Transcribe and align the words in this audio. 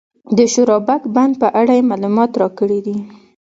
د 0.37 0.39
شورابک 0.53 1.01
بند 1.15 1.33
په 1.41 1.47
اړه 1.59 1.73
یې 1.77 1.87
معلومات 1.91 2.31
راکړي 2.41 2.79
دي. 2.85 2.97